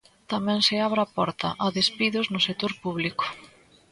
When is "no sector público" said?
2.33-3.25